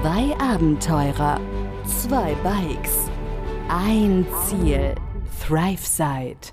[0.00, 1.40] Zwei Abenteurer,
[1.84, 3.10] zwei Bikes,
[3.68, 4.94] ein Ziel,
[5.44, 6.52] ThriveSide.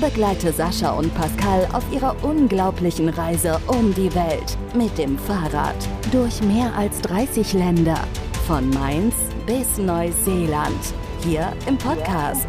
[0.00, 5.76] Begleite Sascha und Pascal auf ihrer unglaublichen Reise um die Welt mit dem Fahrrad
[6.10, 8.00] durch mehr als 30 Länder,
[8.48, 9.14] von Mainz
[9.46, 12.48] bis Neuseeland, hier im Podcast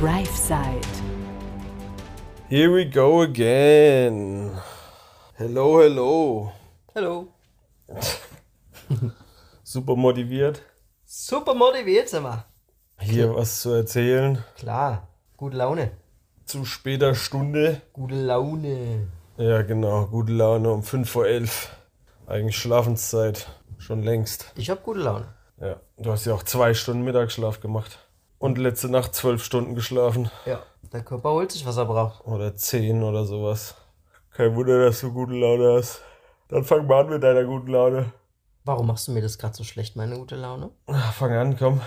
[0.00, 0.80] ThriveSide.
[2.48, 4.50] Here we go again.
[5.36, 6.52] Hello, hello.
[6.92, 7.28] Hallo.
[9.62, 10.62] Super motiviert,
[11.04, 12.44] Super motiviert sind wir.
[13.00, 14.44] hier was zu erzählen.
[14.56, 15.08] Klar.
[15.36, 15.90] Gute Laune.
[16.44, 17.80] Zu später Stunde.
[17.92, 19.08] Gute Laune.
[19.36, 20.06] Ja, genau.
[20.06, 21.74] Gute Laune um 5 vor 11.
[22.26, 23.48] Eigentlich Schlafenszeit.
[23.78, 24.52] Schon längst.
[24.56, 25.26] Ich hab gute Laune.
[25.58, 27.98] Ja, du hast ja auch zwei Stunden Mittagsschlaf gemacht.
[28.38, 30.30] Und letzte Nacht zwölf Stunden geschlafen.
[30.46, 30.60] Ja.
[30.92, 32.26] Der Körper holt sich, was er braucht.
[32.26, 33.74] Oder zehn oder sowas.
[34.32, 36.02] Kein Wunder, dass du gute Laune hast.
[36.48, 38.12] Dann fang mal an mit deiner guten Laune.
[38.70, 40.70] Warum machst du mir das gerade so schlecht, meine gute Laune?
[40.86, 41.80] Ah, Fang an, komm.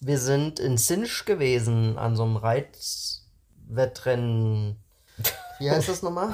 [0.00, 4.76] Wir sind in Sinch gewesen, an so einem Reitwettrennen.
[5.60, 6.30] Wie heißt das nochmal?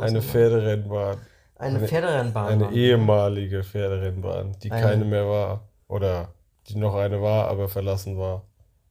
[0.00, 0.22] Eine?
[0.22, 1.18] Pferderennbahn.
[1.56, 2.46] Eine Pferderennbahn.
[2.48, 2.80] Eine waren wir.
[2.80, 5.68] ehemalige Pferderennbahn, die Eine- keine mehr war.
[5.86, 6.32] Oder
[6.68, 8.46] die noch eine war, aber verlassen war.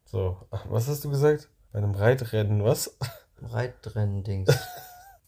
[0.05, 0.37] So,
[0.69, 1.49] was hast du gesagt?
[1.71, 2.95] Bei einem Reitrennen, was?
[3.41, 4.55] Reitrennen-Dings.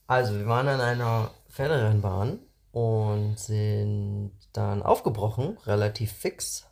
[0.06, 6.67] also, wir waren an einer Pferderennbahn und sind dann aufgebrochen, relativ fix,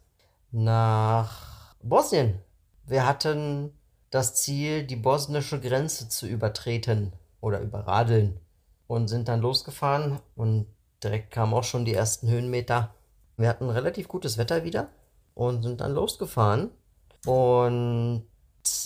[0.51, 2.39] nach Bosnien.
[2.85, 3.73] Wir hatten
[4.09, 8.39] das Ziel, die bosnische Grenze zu übertreten oder überradeln
[8.87, 10.67] und sind dann losgefahren und
[11.03, 12.93] direkt kamen auch schon die ersten Höhenmeter.
[13.35, 14.89] Wir hatten relativ gutes Wetter wieder
[15.35, 16.71] und sind dann losgefahren
[17.25, 18.25] und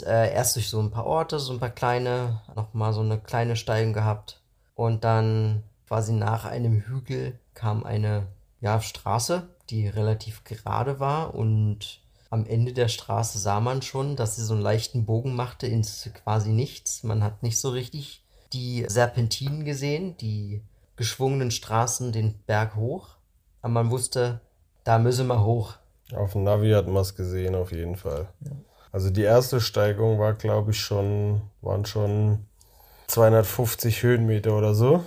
[0.06, 3.56] äh, erst durch so ein paar Orte, so ein paar kleine, nochmal so eine kleine
[3.56, 4.42] Steigung gehabt.
[4.76, 8.28] Und dann quasi nach einem Hügel kam eine
[8.62, 11.36] ja, Straße, die relativ gerade war.
[11.36, 15.68] Und am Ende der Straße sah man schon, dass sie so einen leichten Bogen machte
[15.68, 17.04] ins quasi nichts.
[17.04, 20.62] Man hat nicht so richtig die Serpentinen gesehen, die
[20.96, 23.10] geschwungenen Straßen den Berg hoch.
[23.62, 24.40] Aber man wusste,
[24.86, 25.74] da müssen wir hoch.
[26.16, 28.30] Auf dem Navi hat man es gesehen, auf jeden Fall.
[28.94, 32.46] Also die erste Steigung war, glaube ich, schon, waren schon
[33.08, 35.04] 250 Höhenmeter oder so,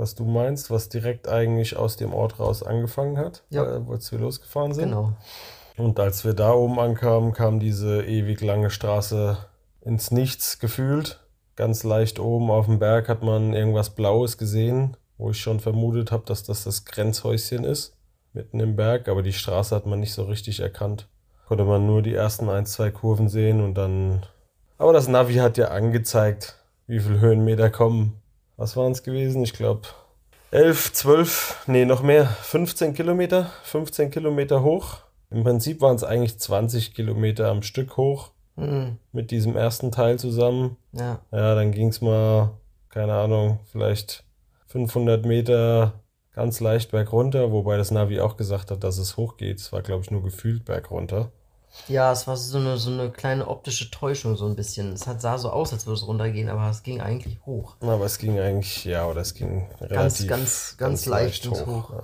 [0.00, 3.64] was du meinst, was direkt eigentlich aus dem Ort raus angefangen hat, Ja.
[3.76, 4.88] äh, als wir losgefahren sind.
[4.90, 5.12] Genau.
[5.76, 9.36] Und als wir da oben ankamen, kam diese ewig lange Straße
[9.82, 11.20] ins Nichts gefühlt.
[11.56, 16.12] Ganz leicht oben auf dem Berg hat man irgendwas Blaues gesehen, wo ich schon vermutet
[16.12, 17.94] habe, dass das das Grenzhäuschen ist,
[18.32, 19.08] mitten im Berg.
[19.08, 21.08] Aber die Straße hat man nicht so richtig erkannt.
[21.46, 24.24] Konnte man nur die ersten ein, zwei Kurven sehen und dann...
[24.78, 26.56] Aber das Navi hat ja angezeigt,
[26.86, 28.20] wie viele Höhenmeter kommen.
[28.60, 29.42] Was waren es gewesen?
[29.42, 29.88] Ich glaube
[30.50, 34.98] 11, 12, nee, noch mehr, 15 Kilometer, 15 Kilometer hoch.
[35.30, 40.18] Im Prinzip waren es eigentlich 20 Kilometer am Stück hoch Hm, mit diesem ersten Teil
[40.18, 40.76] zusammen.
[40.92, 41.20] ja.
[41.32, 42.50] Ja, dann ging es mal,
[42.90, 44.24] keine Ahnung, vielleicht
[44.66, 45.94] 500 Meter
[46.34, 49.58] ganz leicht bergunter, wobei das Navi auch gesagt hat, dass es hochgeht.
[49.58, 51.32] Es war, glaube ich, nur gefühlt bergunter.
[51.88, 54.92] Ja, es war so eine, so eine kleine optische Täuschung, so ein bisschen.
[54.92, 57.76] Es hat, sah so aus, als würde es runtergehen, aber es ging eigentlich hoch.
[57.80, 61.90] Aber es ging eigentlich, ja, oder es ging Ganz, relativ ganz, ganz, leicht ins Hoch.
[61.90, 62.02] Ja.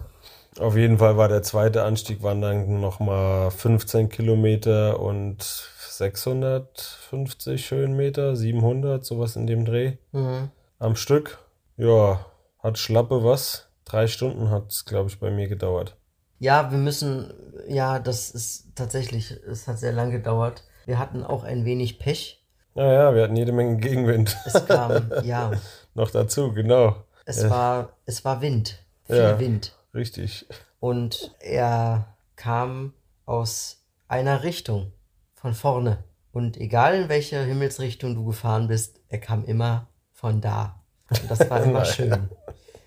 [0.65, 5.43] Auf jeden Fall war der zweite Anstieg, waren dann nochmal 15 Kilometer und
[5.91, 9.97] 650 Höhenmeter, 700, sowas in dem Dreh.
[10.13, 10.51] Mhm.
[10.79, 11.39] Am Stück.
[11.77, 12.25] Ja,
[12.59, 13.69] hat Schlappe was.
[13.85, 15.97] Drei Stunden hat es, glaube ich, bei mir gedauert.
[16.39, 17.33] Ja, wir müssen,
[17.69, 20.65] ja, das ist tatsächlich, es hat sehr lang gedauert.
[20.85, 22.43] Wir hatten auch ein wenig Pech.
[22.75, 24.37] Naja, wir hatten jede Menge Gegenwind.
[24.45, 25.53] Es kam, ja,
[25.95, 26.97] Noch dazu, genau.
[27.25, 27.51] es Ja.
[27.51, 29.39] war, es war Wind, viel Ja.
[29.39, 29.75] Wind.
[29.95, 30.47] Richtig.
[30.79, 32.93] Und er kam
[33.25, 34.93] aus einer Richtung,
[35.35, 36.05] von vorne.
[36.33, 40.83] Und egal in welche Himmelsrichtung du gefahren bist, er kam immer von da.
[41.09, 42.29] Und das war immer schön.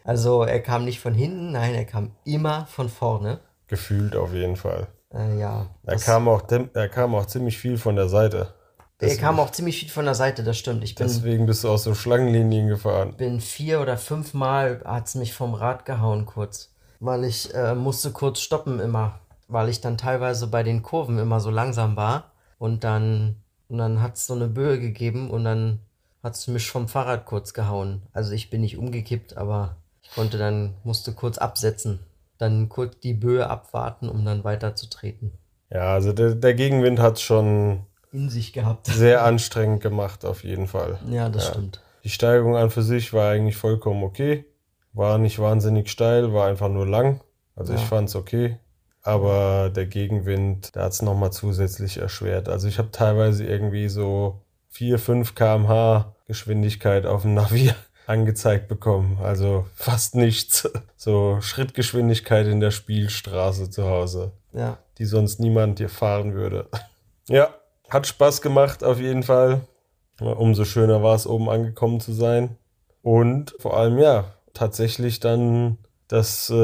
[0.10, 3.42] Also er kam nicht von hinten, nein, er kam immer von vorne.
[3.68, 4.88] Gefühlt auf jeden Fall.
[5.14, 5.68] Äh, ja.
[5.86, 8.56] Er kam, auch, er kam auch ziemlich viel von der Seite.
[8.98, 10.84] er kam auch ziemlich viel von der Seite, das stimmt.
[10.84, 13.18] Ich bin, Deswegen bist du aus so Schlangenlinien gefahren.
[13.18, 16.74] bin vier oder fünf Mal hat es mich vom Rad gehauen kurz.
[17.00, 19.20] Weil ich äh, musste kurz stoppen immer.
[19.48, 22.32] Weil ich dann teilweise bei den Kurven immer so langsam war.
[22.58, 23.36] Und dann,
[23.68, 25.82] und dann hat es so eine Böe gegeben und dann
[26.24, 28.02] hat es mich vom Fahrrad kurz gehauen.
[28.12, 29.76] Also ich bin nicht umgekippt, aber
[30.16, 32.00] konnte dann, musste kurz absetzen.
[32.38, 35.34] Dann kurz die Böe abwarten, um dann weiterzutreten.
[35.70, 38.88] Ja, also der, der Gegenwind hat schon In sich gehabt.
[38.88, 41.00] sehr anstrengend gemacht, auf jeden Fall.
[41.10, 41.82] Ja, das stimmt.
[42.04, 44.46] Die Steigung an für sich war eigentlich vollkommen okay.
[44.94, 47.22] War nicht wahnsinnig steil, war einfach nur lang.
[47.56, 47.80] Also Ja.
[47.80, 48.58] ich fand es okay.
[49.02, 52.48] Aber der Gegenwind, der hat es nochmal zusätzlich erschwert.
[52.50, 57.72] Also ich habe teilweise irgendwie so 4, 5 km/h Geschwindigkeit auf dem Navi
[58.10, 59.18] angezeigt bekommen.
[59.22, 60.70] Also fast nichts.
[61.02, 64.80] So Schrittgeschwindigkeit in der Spielstraße zu Hause, Ja.
[64.98, 66.68] die sonst niemand hier fahren würde.
[67.30, 67.50] Ja,
[67.90, 69.62] hat Spaß gemacht auf jeden Fall.
[70.20, 72.58] Umso schöner war es, oben angekommen zu sein.
[73.04, 75.78] Und vor allem, ja, tatsächlich dann
[76.08, 76.56] das äh,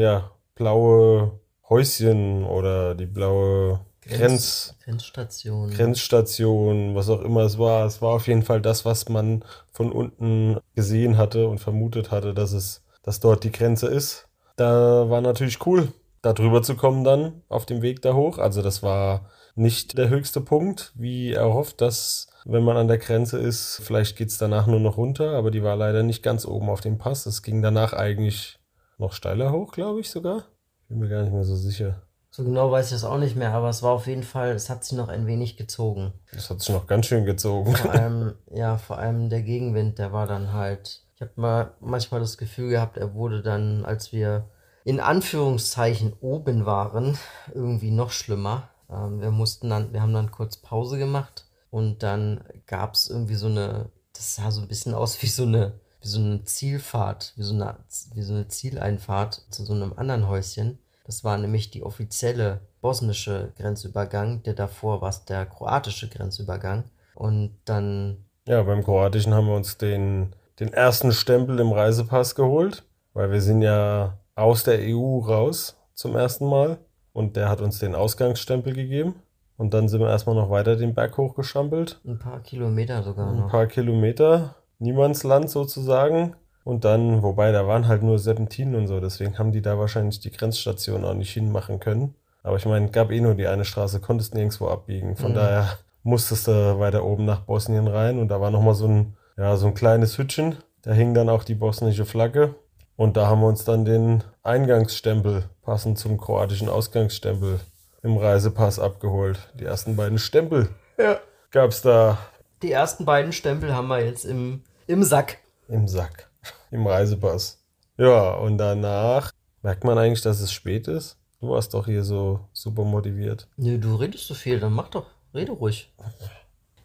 [0.00, 5.70] ja, blaue Häuschen oder die blaue Grenz, Grenzstation.
[5.70, 7.86] Grenzstation, was auch immer es war.
[7.86, 12.32] Es war auf jeden Fall das, was man von unten gesehen hatte und vermutet hatte,
[12.32, 14.28] dass es, dass dort die Grenze ist.
[14.56, 15.92] Da war natürlich cool,
[16.22, 18.38] da drüber zu kommen dann auf dem Weg da hoch.
[18.38, 23.38] Also das war nicht der höchste Punkt, wie erhofft, dass wenn man an der Grenze
[23.38, 26.70] ist, vielleicht geht es danach nur noch runter, aber die war leider nicht ganz oben
[26.70, 27.26] auf dem Pass.
[27.26, 28.60] Es ging danach eigentlich
[28.98, 30.44] noch steiler hoch, glaube ich sogar.
[30.88, 32.05] Bin mir gar nicht mehr so sicher.
[32.36, 34.68] So genau weiß ich das auch nicht mehr, aber es war auf jeden Fall, es
[34.68, 36.12] hat sich noch ein wenig gezogen.
[36.34, 37.74] Das hat sich noch ganz schön gezogen.
[37.74, 41.00] Vor allem, ja, vor allem der Gegenwind, der war dann halt.
[41.14, 44.50] Ich habe mal manchmal das Gefühl gehabt, er wurde dann, als wir
[44.84, 47.16] in Anführungszeichen oben waren,
[47.54, 48.68] irgendwie noch schlimmer.
[48.90, 53.36] Ähm, wir mussten dann, wir haben dann kurz Pause gemacht und dann gab es irgendwie
[53.36, 57.32] so eine, das sah so ein bisschen aus wie so eine, wie so eine Zielfahrt,
[57.36, 57.78] wie so eine,
[58.12, 60.80] wie so eine Zieleinfahrt zu so einem anderen Häuschen.
[61.06, 66.84] Das war nämlich die offizielle bosnische Grenzübergang, der davor war es der kroatische Grenzübergang.
[67.14, 72.84] Und dann, Ja, beim Kroatischen haben wir uns den, den ersten Stempel im Reisepass geholt,
[73.14, 76.78] weil wir sind ja aus der EU raus zum ersten Mal
[77.12, 79.14] und der hat uns den Ausgangsstempel gegeben.
[79.56, 83.38] Und dann sind wir erstmal noch weiter den Berg hochgeschampelt, ein paar Kilometer sogar ein
[83.38, 83.50] noch.
[83.50, 86.36] paar Kilometer, Niemandsland sozusagen.
[86.66, 90.18] Und dann, wobei da waren halt nur Serpentinen und so, deswegen haben die da wahrscheinlich
[90.18, 92.16] die Grenzstation auch nicht hinmachen können.
[92.42, 95.14] Aber ich meine, gab eh nur die eine Straße, konntest nirgendwo abbiegen.
[95.16, 95.34] Von Mhm.
[95.36, 95.68] daher
[96.02, 99.68] musstest du weiter oben nach Bosnien rein und da war nochmal so ein, ja, so
[99.68, 100.56] ein kleines Hütchen.
[100.82, 102.56] Da hing dann auch die bosnische Flagge.
[102.96, 107.60] Und da haben wir uns dann den Eingangsstempel, passend zum kroatischen Ausgangsstempel,
[108.02, 109.38] im Reisepass abgeholt.
[109.54, 111.18] Die ersten beiden Stempel Ja.
[111.52, 112.18] gab's da
[112.62, 115.38] Die ersten beiden Stempel haben wir jetzt im, im Sack.
[115.68, 116.28] im Sack,
[116.70, 117.62] im Reisepass.
[117.98, 119.32] Ja, und danach
[119.62, 121.18] merkt man eigentlich, dass es spät ist.
[121.40, 123.48] Du warst doch hier so super motiviert.
[123.56, 125.92] Nö, du redest so viel, dann mach doch, rede ruhig.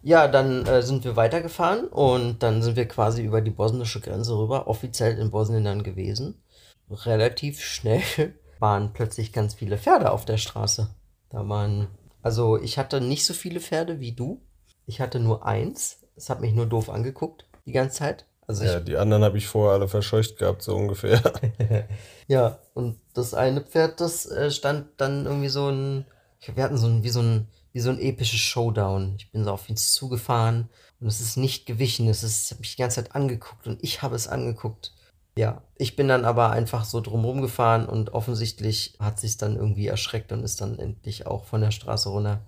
[0.02, 4.38] Ja, dann äh, sind wir weitergefahren und dann sind wir quasi über die bosnische Grenze
[4.38, 6.42] rüber, offiziell in Bosnien dann gewesen.
[6.90, 8.02] Relativ schnell
[8.60, 10.90] waren plötzlich ganz viele Pferde auf der Straße.
[11.30, 11.88] Da waren,
[12.22, 14.42] also ich hatte nicht so viele Pferde wie du.
[14.86, 16.00] Ich hatte nur eins.
[16.16, 18.26] Es hat mich nur doof angeguckt die ganze Zeit.
[18.52, 21.22] Also Ja, die anderen habe ich vorher alle verscheucht gehabt, so ungefähr.
[22.28, 26.06] Ja, und das eine Pferd, das äh, stand dann irgendwie so ein,
[26.54, 29.16] wir hatten so ein, wie so ein, wie so ein episches Showdown.
[29.18, 30.70] Ich bin so auf ihn zugefahren
[31.02, 32.08] und es ist nicht gewichen.
[32.08, 34.94] Es ist, ich habe mich die ganze Zeit angeguckt und ich habe es angeguckt.
[35.38, 39.88] Ja, ich bin dann aber einfach so drumherum gefahren und offensichtlich hat sich dann irgendwie
[39.88, 42.42] erschreckt und ist dann endlich auch von der Straße runter.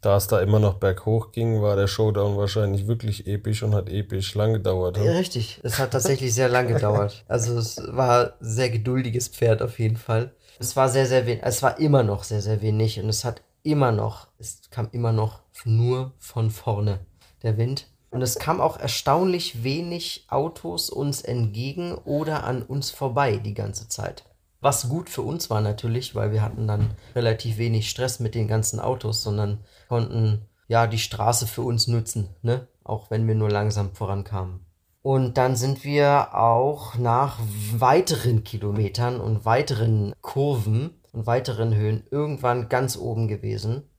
[0.00, 3.90] Da es da immer noch berghoch ging, war der Showdown wahrscheinlich wirklich episch und hat
[3.90, 4.96] episch lang gedauert.
[4.96, 5.60] Ja, richtig.
[5.62, 7.24] Es hat tatsächlich sehr lang gedauert.
[7.28, 10.32] Also es war sehr geduldiges Pferd auf jeden Fall.
[10.58, 11.42] Es war sehr, sehr wenig.
[11.44, 15.12] Es war immer noch sehr, sehr wenig und es hat immer noch, es kam immer
[15.12, 17.00] noch nur von vorne
[17.42, 17.86] der Wind.
[18.10, 23.88] Und es kam auch erstaunlich wenig Autos uns entgegen oder an uns vorbei die ganze
[23.88, 24.24] Zeit.
[24.60, 28.48] Was gut für uns war natürlich, weil wir hatten dann relativ wenig Stress mit den
[28.48, 32.68] ganzen Autos, sondern konnten ja die Straße für uns nutzen, ne?
[32.84, 34.60] Auch wenn wir nur langsam vorankamen.
[35.02, 37.38] Und dann sind wir auch nach
[37.72, 43.89] weiteren Kilometern und weiteren Kurven und weiteren Höhen irgendwann ganz oben gewesen.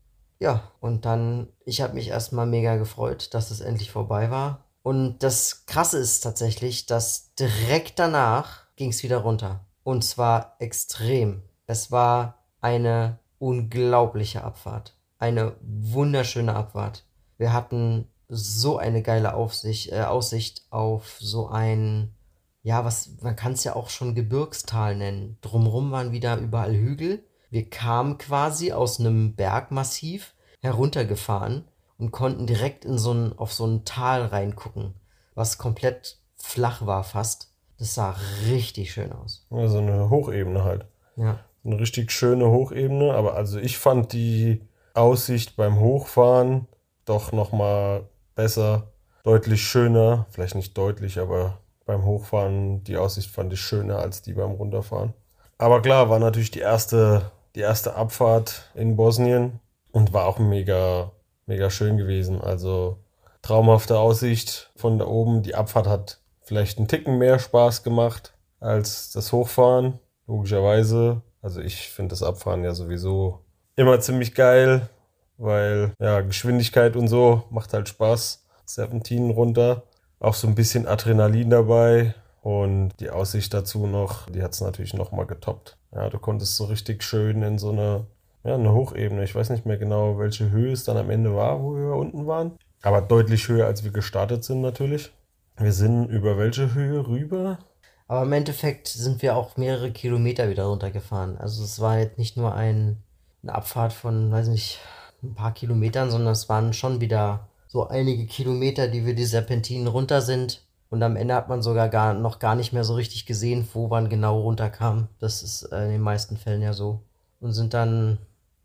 [0.41, 4.65] Ja, und dann, ich habe mich erstmal mega gefreut, dass es endlich vorbei war.
[4.81, 9.67] Und das Krasse ist tatsächlich, dass direkt danach ging es wieder runter.
[9.83, 11.43] Und zwar extrem.
[11.67, 14.97] Es war eine unglaubliche Abfahrt.
[15.19, 17.05] Eine wunderschöne Abfahrt.
[17.37, 22.15] Wir hatten so eine geile Aufsicht, äh, Aussicht auf so ein,
[22.63, 25.37] ja, was, man kann es ja auch schon Gebirgstal nennen.
[25.41, 27.23] Drumrum waren wieder überall Hügel.
[27.51, 31.67] Wir kamen quasi aus einem Bergmassiv heruntergefahren
[31.99, 34.95] und konnten direkt in so ein, auf so ein Tal reingucken,
[35.35, 37.53] was komplett flach war fast.
[37.77, 38.15] Das sah
[38.47, 39.45] richtig schön aus.
[39.51, 40.85] Ja, so eine Hochebene halt.
[41.15, 41.39] Ja.
[41.63, 44.61] Eine richtig schöne Hochebene, aber also ich fand die
[44.93, 46.67] Aussicht beim Hochfahren
[47.05, 48.91] doch nochmal besser,
[49.23, 50.25] deutlich schöner.
[50.29, 55.13] Vielleicht nicht deutlich, aber beim Hochfahren die Aussicht fand ich schöner als die beim Runterfahren.
[55.57, 59.59] Aber klar, war natürlich die erste, die erste Abfahrt in Bosnien
[59.91, 61.11] und war auch mega,
[61.45, 62.41] mega schön gewesen.
[62.41, 62.97] Also
[63.41, 65.43] traumhafte Aussicht von da oben.
[65.43, 71.21] Die Abfahrt hat vielleicht einen Ticken mehr Spaß gemacht als das Hochfahren, logischerweise.
[71.41, 73.39] Also ich finde das Abfahren ja sowieso
[73.75, 74.89] immer ziemlich geil,
[75.37, 78.45] weil ja, Geschwindigkeit und so macht halt Spaß.
[78.65, 79.83] Serpentinen runter.
[80.19, 82.13] Auch so ein bisschen Adrenalin dabei.
[82.41, 85.77] Und die Aussicht dazu noch, die hat es natürlich nochmal getoppt.
[85.93, 88.05] Ja, du konntest so richtig schön in so eine,
[88.43, 89.23] ja, eine Hochebene.
[89.23, 92.25] Ich weiß nicht mehr genau, welche Höhe es dann am Ende war, wo wir unten
[92.25, 92.53] waren.
[92.81, 95.11] Aber deutlich höher, als wir gestartet sind natürlich.
[95.57, 97.59] Wir sind über welche Höhe rüber?
[98.07, 101.37] Aber im Endeffekt sind wir auch mehrere Kilometer wieder runtergefahren.
[101.37, 102.97] Also es war jetzt nicht nur ein,
[103.43, 104.79] eine Abfahrt von, weiß nicht,
[105.21, 109.87] ein paar Kilometern, sondern es waren schon wieder so einige Kilometer, die wir die Serpentinen
[109.87, 110.61] runter sind.
[110.91, 113.87] Und am Ende hat man sogar gar, noch gar nicht mehr so richtig gesehen, wo
[113.87, 115.07] man genau runterkam.
[115.19, 117.01] Das ist äh, in den meisten Fällen ja so.
[117.39, 118.17] Und sind dann,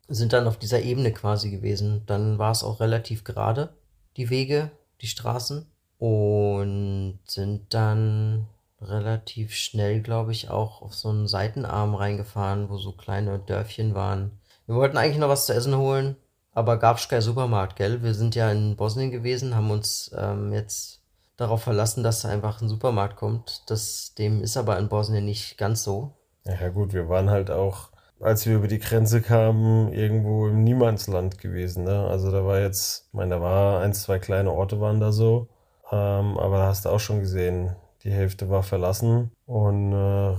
[0.08, 2.02] sind dann auf dieser Ebene quasi gewesen.
[2.06, 3.68] Dann war es auch relativ gerade,
[4.16, 5.66] die Wege, die Straßen.
[5.98, 8.48] Und sind dann
[8.82, 14.32] relativ schnell, glaube ich, auch auf so einen Seitenarm reingefahren, wo so kleine Dörfchen waren.
[14.66, 16.16] Wir wollten eigentlich noch was zu essen holen,
[16.50, 18.02] aber gab's keinen Supermarkt, gell?
[18.02, 20.95] Wir sind ja in Bosnien gewesen, haben uns ähm, jetzt
[21.36, 23.62] darauf verlassen, dass da einfach ein Supermarkt kommt.
[23.68, 26.12] Das, dem ist aber in Bosnien nicht ganz so.
[26.44, 27.90] Ja gut, wir waren halt auch,
[28.20, 31.84] als wir über die Grenze kamen, irgendwo im Niemandsland gewesen.
[31.84, 32.06] Ne?
[32.06, 35.48] Also da war jetzt, ich meine, da war ein, zwei kleine Orte waren da so.
[35.90, 39.96] Ähm, aber da hast du auch schon gesehen, die Hälfte war verlassen und äh,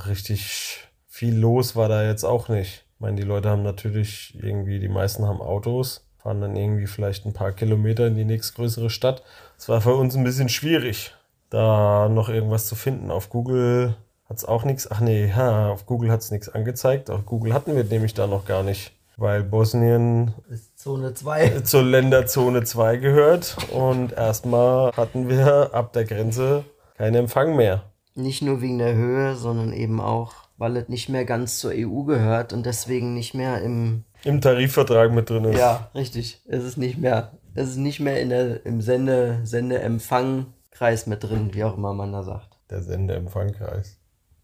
[0.07, 2.85] richtig viel los war da jetzt auch nicht.
[2.95, 7.25] Ich meine, die Leute haben natürlich irgendwie, die meisten haben Autos fahren dann irgendwie vielleicht
[7.25, 9.23] ein paar Kilometer in die nächstgrößere Stadt.
[9.57, 11.13] Es war für uns ein bisschen schwierig,
[11.49, 13.11] da noch irgendwas zu finden.
[13.11, 13.95] Auf Google
[14.27, 14.91] hat es auch nichts.
[14.91, 17.09] Ach nee, ha, auf Google hat es nichts angezeigt.
[17.09, 21.61] Auf Google hatten wir nämlich da noch gar nicht, weil Bosnien ist Zone 2.
[21.63, 23.55] zur Länderzone 2 gehört.
[23.71, 26.65] Und erstmal hatten wir ab der Grenze
[26.97, 27.83] keinen Empfang mehr.
[28.15, 32.03] Nicht nur wegen der Höhe, sondern eben auch, weil es nicht mehr ganz zur EU
[32.03, 35.59] gehört und deswegen nicht mehr im im Tarifvertrag mit drin ist.
[35.59, 36.41] Ja, richtig.
[36.47, 41.53] Es ist nicht mehr, es ist nicht mehr in der, im Sende, Sendeempfangkreis mit drin,
[41.53, 42.57] wie auch immer man da sagt.
[42.69, 43.99] Der Sendeempfangkreis.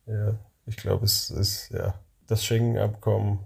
[0.06, 1.94] Ja, ich glaube, es ist ja
[2.28, 3.40] das Schengen-Abkommen,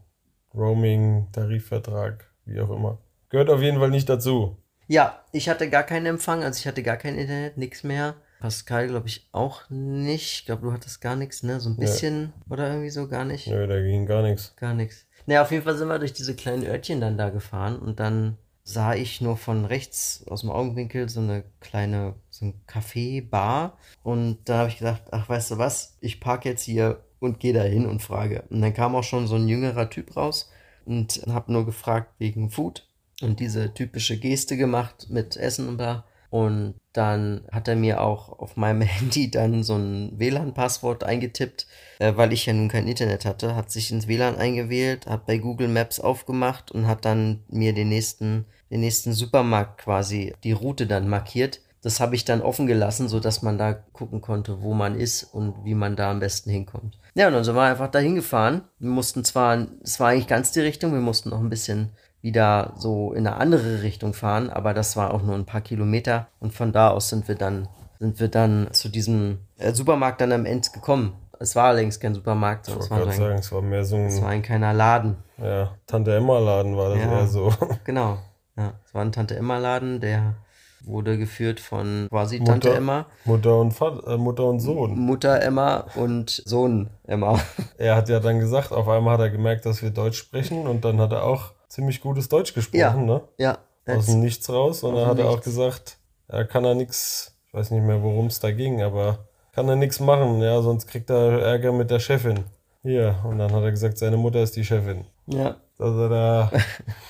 [0.54, 3.00] Roaming, Tarifvertrag, wie auch immer.
[3.30, 4.58] Gehört auf jeden Fall nicht dazu.
[4.88, 8.16] Ja, ich hatte gar keinen Empfang, also ich hatte gar kein Internet, nichts mehr.
[8.40, 10.40] Pascal, glaube ich, auch nicht.
[10.40, 11.60] Ich glaube, du hattest gar nichts, ne?
[11.60, 12.54] So ein bisschen ja.
[12.54, 13.48] oder irgendwie so gar nicht.
[13.48, 14.56] Nö, da ging gar nichts.
[14.56, 15.07] Gar nichts.
[15.28, 18.38] Naja, auf jeden Fall sind wir durch diese kleinen Örtchen dann da gefahren und dann
[18.64, 23.78] sah ich nur von rechts aus dem Augenwinkel so eine kleine, so ein Café, Bar.
[24.04, 27.54] Und da habe ich gedacht, ach, weißt du was, ich parke jetzt hier und gehe
[27.54, 28.44] da hin und frage.
[28.50, 30.50] Und dann kam auch schon so ein jüngerer Typ raus
[30.86, 32.88] und habe nur gefragt wegen Food
[33.22, 36.06] und diese typische Geste gemacht mit Essen und da.
[36.30, 41.68] Und dann hat er mir auch auf meinem Handy dann so ein WLAN-Passwort eingetippt,
[42.00, 45.38] äh, weil ich ja nun kein Internet hatte, hat sich ins WLAN eingewählt, hat bei
[45.38, 50.88] Google Maps aufgemacht und hat dann mir den nächsten, den nächsten Supermarkt quasi die Route
[50.88, 51.62] dann markiert.
[51.84, 55.64] Das habe ich dann offen gelassen, sodass man da gucken konnte, wo man ist und
[55.64, 56.98] wie man da am besten hinkommt.
[57.14, 58.64] Ja, und dann sind wir einfach dahin gefahren.
[58.80, 61.92] Wir mussten zwar, es war eigentlich ganz die Richtung, wir mussten noch ein bisschen
[62.28, 66.28] wieder so in eine andere Richtung fahren, aber das war auch nur ein paar Kilometer
[66.40, 67.68] und von da aus sind wir dann
[68.00, 71.14] sind wir dann zu diesem äh, Supermarkt dann am Ende gekommen.
[71.40, 74.06] Es war allerdings kein Supermarkt, sondern es war, ein, sagen, es war mehr so ein.
[74.06, 75.18] Es war ein kleiner Laden.
[75.38, 77.54] Ja, Tante Emma Laden war das ja, eher so.
[77.84, 78.18] Genau.
[78.56, 80.36] Ja, es war ein Tante Emma Laden, der
[80.82, 83.06] wurde geführt von quasi Mutter, Tante Emma.
[83.26, 84.98] Mutter und Vater, äh, Mutter und Sohn.
[84.98, 87.40] Mutter Emma und Sohn Emma.
[87.78, 90.86] Er hat ja dann gesagt, auf einmal hat er gemerkt, dass wir Deutsch sprechen und
[90.86, 93.22] dann hat er auch ziemlich gutes Deutsch gesprochen, ja, ne?
[93.38, 93.60] Ja.
[93.86, 94.82] Aus dem Nichts raus.
[94.82, 98.26] Und dann hat er auch gesagt, er kann er nichts, ich weiß nicht mehr, worum
[98.26, 102.00] es da ging, aber kann er nichts machen, ja, sonst kriegt er Ärger mit der
[102.00, 102.46] Chefin.
[102.82, 103.20] Hier.
[103.24, 105.06] Und dann hat er gesagt, seine Mutter ist die Chefin.
[105.28, 105.58] Ja.
[105.78, 106.52] Dass er da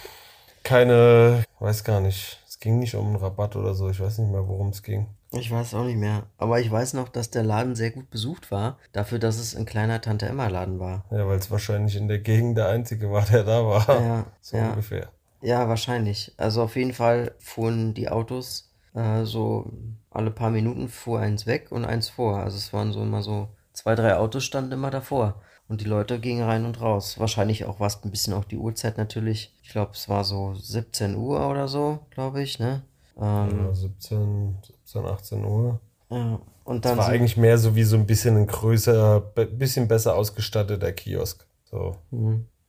[0.63, 4.31] keine, weiß gar nicht, es ging nicht um einen Rabatt oder so, ich weiß nicht
[4.31, 5.07] mehr, worum es ging.
[5.31, 6.27] Ich weiß auch nicht mehr.
[6.37, 9.65] Aber ich weiß noch, dass der Laden sehr gut besucht war, dafür, dass es ein
[9.65, 11.05] kleiner Tante-Emma-Laden war.
[11.11, 14.01] Ja, weil es wahrscheinlich in der Gegend der einzige war, der da war.
[14.01, 14.69] Ja, so ja.
[14.69, 15.09] ungefähr.
[15.41, 16.33] Ja, wahrscheinlich.
[16.37, 19.71] Also auf jeden Fall fuhren die Autos äh, so
[20.09, 22.37] alle paar Minuten fuhr eins weg und eins vor.
[22.37, 25.41] Also es waren so immer so zwei, drei Autos standen immer davor.
[25.67, 27.19] Und die Leute gingen rein und raus.
[27.19, 29.53] Wahrscheinlich auch was ein bisschen auch die Uhrzeit natürlich.
[29.61, 32.83] Ich glaube, es war so 17 Uhr oder so, glaube ich, ne?
[33.19, 34.57] Ähm, ja, 17,
[34.87, 35.79] 17, 18 Uhr.
[36.09, 36.93] Ja, und dann.
[36.93, 41.45] Es war eigentlich mehr so wie so ein bisschen ein größer, bisschen besser ausgestatteter Kiosk.
[41.65, 41.97] So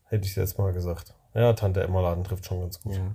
[0.05, 1.15] hätte ich jetzt mal gesagt.
[1.35, 2.95] Ja, Tante Emma Laden trifft schon ganz gut.
[2.97, 3.13] Ja.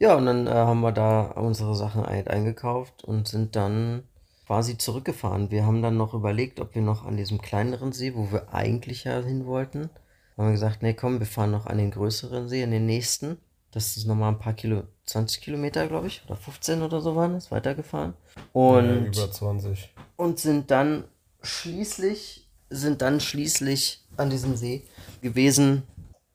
[0.00, 4.02] Ja, und dann äh, haben wir da unsere Sachen ein eingekauft und sind dann
[4.46, 5.50] quasi zurückgefahren.
[5.50, 9.04] Wir haben dann noch überlegt, ob wir noch an diesem kleineren See, wo wir eigentlich
[9.04, 9.90] ja hin wollten,
[10.36, 13.38] haben wir gesagt, nee, komm, wir fahren noch an den größeren See, an den nächsten.
[13.74, 17.34] Das ist nochmal ein paar Kilo, 20 Kilometer, glaube ich, oder 15 oder so waren
[17.34, 18.14] es, weitergefahren.
[18.52, 19.90] Und, Ja, über 20.
[20.14, 21.02] und sind dann
[21.42, 24.84] schließlich, sind dann schließlich an diesem See
[25.22, 25.82] gewesen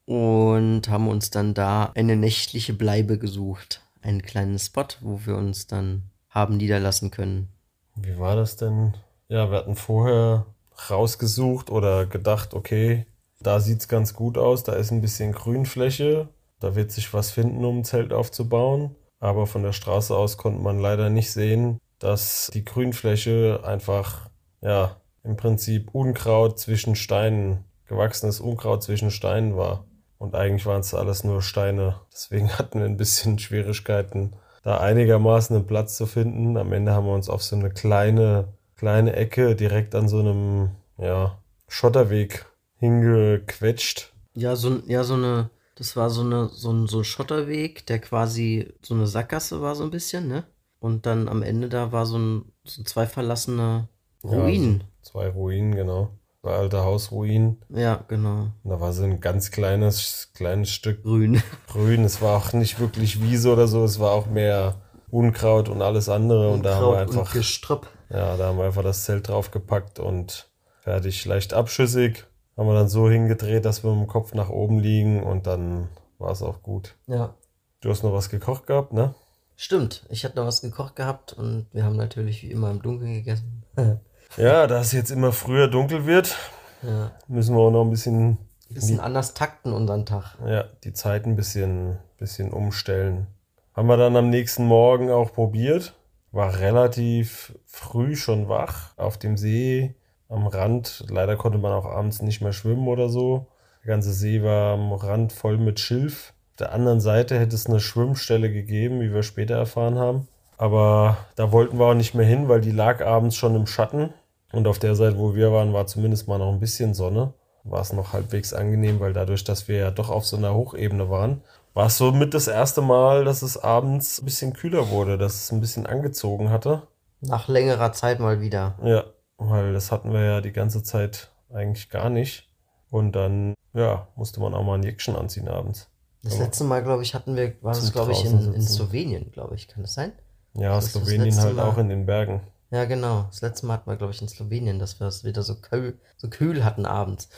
[0.03, 3.83] und haben uns dann da eine nächtliche Bleibe gesucht.
[4.01, 7.47] Einen kleinen Spot, wo wir uns dann haben niederlassen können.
[7.95, 8.95] Wie war das denn?
[9.29, 10.45] Ja, wir hatten vorher
[10.89, 13.05] rausgesucht oder gedacht, okay,
[13.39, 16.27] da sieht's ganz gut aus, da ist ein bisschen Grünfläche,
[16.59, 18.95] da wird sich was finden, um ein Zelt aufzubauen.
[19.19, 24.29] Aber von der Straße aus konnte man leider nicht sehen, dass die Grünfläche einfach,
[24.61, 29.85] ja, im Prinzip Unkraut zwischen Steinen, gewachsenes Unkraut zwischen Steinen war.
[30.17, 31.99] Und eigentlich waren es alles nur Steine.
[32.13, 36.57] Deswegen hatten wir ein bisschen Schwierigkeiten, da einigermaßen einen Platz zu finden.
[36.57, 40.71] Am Ende haben wir uns auf so eine kleine, kleine Ecke direkt an so einem,
[40.97, 41.37] ja,
[41.67, 42.45] Schotterweg
[42.77, 44.13] hingequetscht.
[44.33, 47.99] Ja, so, ja, so eine, das war so eine, so ein, so ein Schotterweg, der
[47.99, 50.43] quasi so eine Sackgasse war so ein bisschen, ne?
[50.79, 53.87] Und dann am Ende da war so ein, so zwei verlassene
[54.23, 54.79] Ruinen.
[54.81, 56.09] Ja, so zwei Ruinen, genau.
[56.41, 57.63] Zwei alte Hausruinen.
[57.69, 58.51] Ja, genau.
[58.63, 61.41] Und da war so ein ganz kleines, kleines Stück Grün.
[61.67, 62.03] Grün.
[62.03, 66.09] Es war auch nicht wirklich Wiese oder so, es war auch mehr Unkraut und alles
[66.09, 66.51] andere.
[66.51, 67.87] Und da haben wir einfach, Gestrüpp.
[68.09, 71.23] ja, da haben wir einfach das Zelt draufgepackt und fertig.
[71.25, 72.25] Leicht abschüssig.
[72.59, 75.87] Haben wir dann so hingedreht, dass wir mit dem Kopf nach oben liegen und dann
[76.17, 76.97] war es auch gut.
[77.07, 77.33] Ja.
[77.79, 79.15] Du hast noch was gekocht gehabt, ne?
[79.55, 83.13] Stimmt, ich hatte noch was gekocht gehabt und wir haben natürlich wie immer im Dunkeln
[83.13, 83.63] gegessen.
[84.37, 86.35] Ja, da es jetzt immer früher dunkel wird,
[86.83, 87.11] ja.
[87.27, 88.37] müssen wir auch noch ein bisschen,
[88.69, 90.37] Bisschen anders takten unseren Tag.
[90.45, 93.25] ja, die Zeit ein bisschen, bisschen umstellen.
[93.73, 95.95] Haben wir dann am nächsten Morgen auch probiert.
[96.31, 99.95] War relativ früh schon wach auf dem See
[100.29, 101.05] am Rand.
[101.09, 103.47] Leider konnte man auch abends nicht mehr schwimmen oder so.
[103.83, 106.33] Der ganze See war am Rand voll mit Schilf.
[106.51, 110.27] Auf der anderen Seite hätte es eine Schwimmstelle gegeben, wie wir später erfahren haben.
[110.57, 114.13] Aber da wollten wir auch nicht mehr hin, weil die lag abends schon im Schatten.
[114.51, 117.33] Und auf der Seite, wo wir waren, war zumindest mal noch ein bisschen Sonne.
[117.63, 121.09] War es noch halbwegs angenehm, weil dadurch, dass wir ja doch auf so einer Hochebene
[121.09, 121.41] waren,
[121.73, 125.51] war es somit das erste Mal, dass es abends ein bisschen kühler wurde, dass es
[125.51, 126.83] ein bisschen angezogen hatte.
[127.21, 128.77] Nach längerer Zeit mal wieder.
[128.83, 129.03] Ja,
[129.39, 132.47] weil das hatten wir ja die ganze Zeit eigentlich gar nicht.
[132.91, 135.89] Und dann, ja, musste man auch mal ein Jäckchen anziehen abends.
[136.23, 138.61] Das Aber letzte Mal, glaube ich, hatten wir, war das, glaube ich, in, in.
[138.61, 139.67] Slowenien, glaube ich.
[139.67, 140.11] Kann das sein?
[140.53, 141.65] Ja, Das Slowenien halt Mal.
[141.65, 142.41] auch in den Bergen.
[142.71, 143.25] Ja, genau.
[143.29, 145.97] Das letzte Mal hatten wir, glaube ich, in Slowenien, dass wir es wieder so kühl,
[146.17, 147.29] so kühl hatten abends.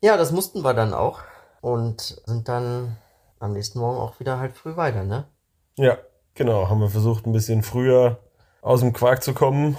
[0.00, 1.20] Ja, das mussten wir dann auch
[1.60, 2.96] und sind dann
[3.38, 5.26] am nächsten Morgen auch wieder halt früh weiter, ne?
[5.76, 5.98] Ja,
[6.34, 6.68] genau.
[6.68, 8.18] Haben wir versucht, ein bisschen früher
[8.62, 9.76] aus dem Quark zu kommen.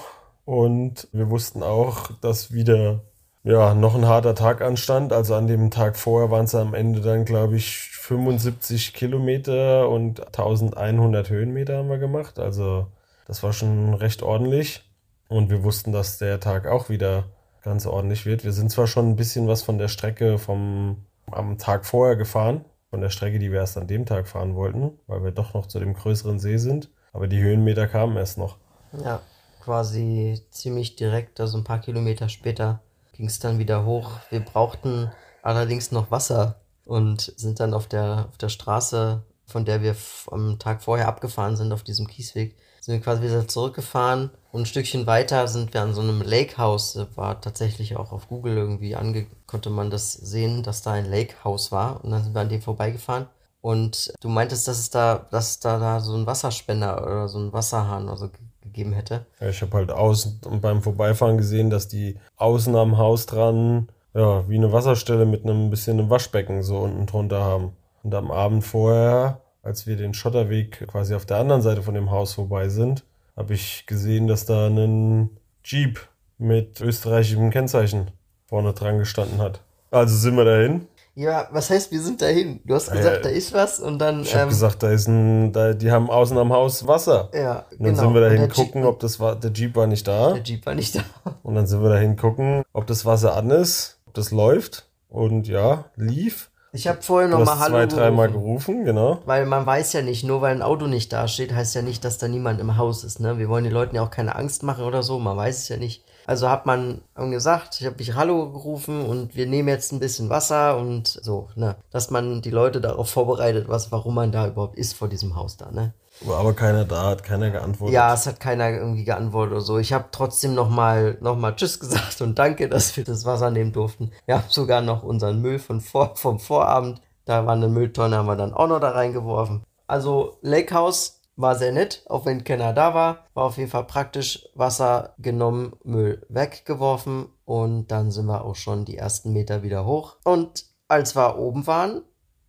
[0.51, 3.05] Und wir wussten auch, dass wieder
[3.41, 5.13] ja, noch ein harter Tag anstand.
[5.13, 10.27] Also an dem Tag vorher waren es am Ende dann, glaube ich, 75 Kilometer und
[10.27, 12.37] 1100 Höhenmeter haben wir gemacht.
[12.37, 12.87] Also
[13.27, 14.83] das war schon recht ordentlich.
[15.29, 17.23] Und wir wussten, dass der Tag auch wieder
[17.61, 18.43] ganz ordentlich wird.
[18.43, 22.65] Wir sind zwar schon ein bisschen was von der Strecke vom am Tag vorher gefahren,
[22.89, 25.67] von der Strecke, die wir erst an dem Tag fahren wollten, weil wir doch noch
[25.67, 26.89] zu dem größeren See sind.
[27.13, 28.57] Aber die Höhenmeter kamen erst noch.
[29.01, 29.21] Ja,
[29.61, 32.81] quasi ziemlich direkt, also ein paar Kilometer später
[33.13, 34.11] ging es dann wieder hoch.
[34.29, 35.11] Wir brauchten
[35.43, 39.95] allerdings noch Wasser und sind dann auf der, auf der Straße, von der wir
[40.31, 44.65] am Tag vorher abgefahren sind, auf diesem Kiesweg, sind wir quasi wieder zurückgefahren und ein
[44.65, 49.27] Stückchen weiter sind wir an so einem Lakehouse, war tatsächlich auch auf Google irgendwie ange,
[49.45, 52.61] konnte man das sehen, dass da ein Lakehouse war und dann sind wir an dem
[52.61, 53.27] vorbeigefahren.
[53.61, 57.53] Und du meintest, dass es da, dass da, da so ein Wasserspender oder so ein
[57.53, 58.39] Wasserhahn oder so ge-
[58.71, 59.25] gegeben hätte.
[59.39, 64.47] Ja, ich habe halt außen beim Vorbeifahren gesehen, dass die außen am Haus dran, ja,
[64.49, 67.73] wie eine Wasserstelle mit einem bisschen einem Waschbecken so unten drunter haben.
[68.03, 72.09] Und am Abend vorher, als wir den Schotterweg quasi auf der anderen Seite von dem
[72.09, 73.03] Haus vorbei sind,
[73.35, 75.29] habe ich gesehen, dass da ein
[75.63, 75.99] Jeep
[76.37, 78.11] mit österreichischem Kennzeichen
[78.47, 79.61] vorne dran gestanden hat.
[79.91, 80.87] Also sind wir dahin.
[81.21, 82.61] Ja, was heißt, wir sind dahin?
[82.65, 84.21] Du hast Äh, gesagt, da ist was und dann.
[84.23, 87.29] Ich habe ähm, gesagt, da ist ein, da, die haben außen am Haus Wasser.
[87.33, 90.07] ja, Und dann sind wir dahin gucken, Jeep, ob das war, der Jeep war nicht
[90.07, 90.33] da.
[90.33, 91.01] Der Jeep war nicht da.
[91.43, 94.87] Und dann sind wir dahin gucken, ob das Wasser an ist, ob das läuft.
[95.09, 96.49] Und ja, lief.
[96.73, 98.75] Ich habe vorher noch mal Hallo zwei, dreimal gerufen.
[98.75, 99.19] gerufen, genau.
[99.25, 102.03] Weil man weiß ja nicht, nur weil ein Auto nicht da steht, heißt ja nicht,
[102.05, 103.19] dass da niemand im Haus ist.
[103.19, 103.37] Ne?
[103.37, 105.75] Wir wollen den Leuten ja auch keine Angst machen oder so, man weiß es ja
[105.77, 106.03] nicht.
[106.27, 110.29] Also hat man gesagt, ich habe mich Hallo gerufen und wir nehmen jetzt ein bisschen
[110.29, 111.75] Wasser und so, ne?
[111.91, 115.57] Dass man die Leute darauf vorbereitet, was, warum man da überhaupt ist vor diesem Haus
[115.57, 115.93] da, ne?
[116.27, 117.95] Aber keiner da, hat keiner geantwortet.
[117.95, 119.79] Ja, es hat keiner irgendwie geantwortet oder so.
[119.79, 123.71] Ich habe trotzdem nochmal noch mal Tschüss gesagt und danke, dass wir das Wasser nehmen
[123.71, 124.11] durften.
[124.25, 127.01] Wir haben sogar noch unseren Müll von vor, vom Vorabend.
[127.25, 129.63] Da war eine Mülltonne, haben wir dann auch noch da reingeworfen.
[129.87, 133.25] Also Lake House war sehr nett, auch wenn keiner da war.
[133.33, 134.47] War auf jeden Fall praktisch.
[134.55, 140.17] Wasser genommen, Müll weggeworfen und dann sind wir auch schon die ersten Meter wieder hoch.
[140.23, 142.03] Und als wir oben waren,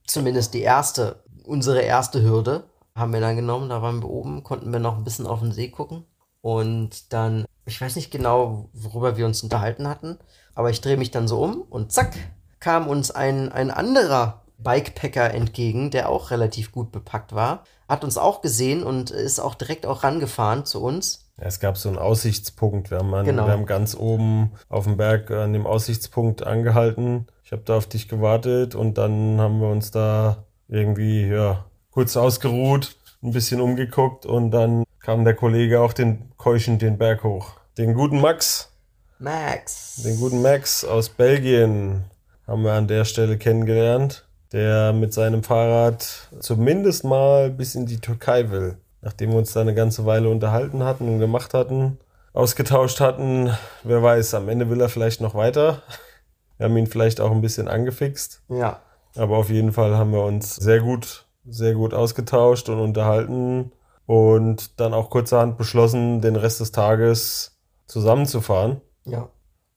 [0.07, 3.69] zumindest die erste, unsere erste Hürde, haben wir dann genommen.
[3.69, 6.05] Da waren wir oben, konnten wir noch ein bisschen auf den See gucken.
[6.41, 10.19] Und dann, ich weiß nicht genau, worüber wir uns unterhalten hatten,
[10.55, 12.15] aber ich drehe mich dann so um und zack,
[12.59, 17.65] kam uns ein, ein anderer Bikepacker entgegen, der auch relativ gut bepackt war.
[17.89, 21.27] Hat uns auch gesehen und ist auch direkt auch rangefahren zu uns.
[21.39, 22.91] Ja, es gab so einen Aussichtspunkt.
[22.91, 23.47] Wir haben, an, Genau.
[23.47, 27.27] wir haben ganz oben auf dem Berg an dem Aussichtspunkt angehalten.
[27.45, 32.17] Ich habe da auf dich gewartet und dann haben wir uns da irgendwie ja, kurz
[32.17, 37.51] ausgeruht, ein bisschen umgeguckt und dann kam der Kollege auch den keuchend den Berg hoch.
[37.77, 38.71] Den guten Max,
[39.19, 40.03] Max.
[40.03, 42.05] den guten Max aus Belgien
[42.47, 48.01] haben wir an der Stelle kennengelernt, der mit seinem Fahrrad zumindest mal bis in die
[48.01, 48.77] Türkei will.
[49.01, 51.99] Nachdem wir uns da eine ganze Weile unterhalten hatten und gemacht hatten,
[52.33, 53.51] ausgetauscht hatten,
[53.83, 55.83] wer weiß, am Ende will er vielleicht noch weiter.
[56.59, 58.79] Wir haben ihn vielleicht auch ein bisschen angefixt, Ja.
[59.17, 63.73] aber auf jeden Fall haben wir uns sehr gut, sehr gut ausgetauscht und unterhalten
[64.07, 68.81] und dann auch kurzerhand beschlossen, den Rest des Tages zusammenzufahren.
[69.07, 69.29] Ja.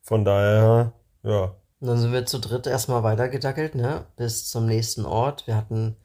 [0.03, 0.91] Von daher,
[1.23, 4.05] ja, Und dann sind wir zu dritt erstmal weitergedackelt, ne?
[4.15, 5.45] Bis zum nächsten Ort.
[5.47, 5.97] Wir hatten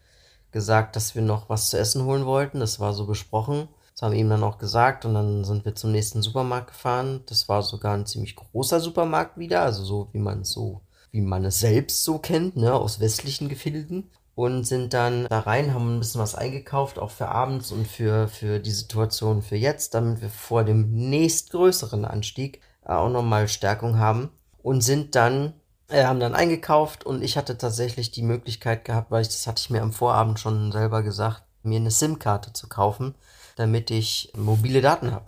[0.50, 2.61] gesagt, dass wir noch was zu essen holen wollten.
[2.61, 3.68] Das war so besprochen.
[3.94, 5.04] Das haben wir ihm dann auch gesagt.
[5.04, 7.22] Und dann sind wir zum nächsten Supermarkt gefahren.
[7.26, 9.62] Das war sogar ein ziemlich großer Supermarkt wieder.
[9.62, 10.80] Also so, wie man es so,
[11.12, 12.74] wie man es selbst so kennt, ne?
[12.74, 14.11] Aus westlichen Gefilden.
[14.35, 18.26] Und sind dann da rein, haben ein bisschen was eingekauft, auch für abends und für,
[18.26, 23.98] für die Situation für jetzt, damit wir vor dem nächstgrößeren Anstieg äh, auch nochmal Stärkung
[23.98, 24.30] haben.
[24.62, 25.54] Und sind dann
[25.90, 29.61] äh, haben dann eingekauft und ich hatte tatsächlich die Möglichkeit gehabt, weil ich das hatte
[29.61, 33.14] ich mir am Vorabend schon selber gesagt, mir eine SIM-Karte zu kaufen,
[33.57, 35.26] damit ich mobile Daten habe.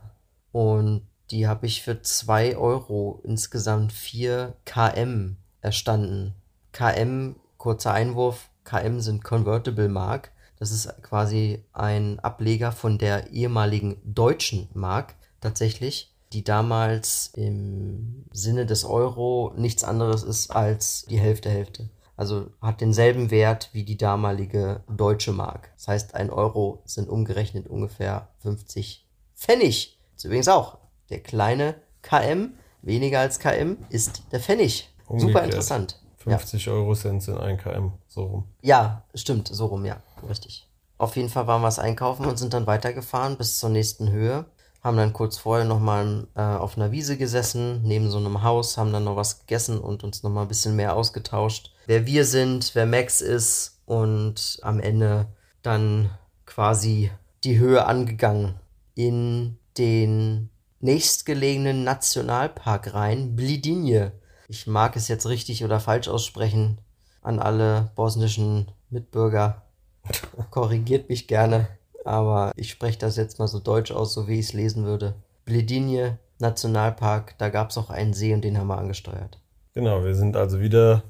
[0.52, 6.34] Und die habe ich für 2 Euro insgesamt 4 km erstanden.
[6.72, 10.32] KM, kurzer Einwurf, KM sind Convertible Mark.
[10.58, 18.66] Das ist quasi ein Ableger von der ehemaligen deutschen Mark tatsächlich, die damals im Sinne
[18.66, 21.90] des Euro nichts anderes ist als die Hälfte Hälfte.
[22.16, 25.70] Also hat denselben Wert wie die damalige deutsche Mark.
[25.76, 29.98] Das heißt, ein Euro sind umgerechnet ungefähr 50 Pfennig.
[30.14, 30.78] Das ist übrigens auch
[31.10, 34.88] der kleine KM, weniger als KM, ist der Pfennig.
[35.06, 35.44] Super Umgekehrt.
[35.46, 36.00] interessant.
[36.24, 36.38] Ja.
[36.38, 38.44] 50 Euro Cent sind 1 km, so rum.
[38.60, 40.68] Ja, stimmt, so rum, ja, richtig.
[40.98, 44.44] Auf jeden Fall waren wir es einkaufen und sind dann weitergefahren bis zur nächsten Höhe.
[44.82, 48.92] Haben dann kurz vorher nochmal äh, auf einer Wiese gesessen, neben so einem Haus, haben
[48.92, 51.72] dann noch was gegessen und uns nochmal ein bisschen mehr ausgetauscht.
[51.86, 55.28] Wer wir sind, wer Max ist und am Ende
[55.62, 56.10] dann
[56.46, 57.12] quasi
[57.44, 58.56] die Höhe angegangen
[58.94, 64.12] in den nächstgelegenen Nationalpark rein, Blidinje.
[64.48, 66.78] Ich mag es jetzt richtig oder falsch aussprechen
[67.22, 69.62] an alle bosnischen Mitbürger.
[70.50, 71.68] Korrigiert mich gerne,
[72.04, 75.14] aber ich spreche das jetzt mal so deutsch aus, so wie ich es lesen würde.
[75.44, 79.38] Bledinje Nationalpark, da gab es auch einen See und den haben wir angesteuert.
[79.74, 81.02] Genau, wir sind also wieder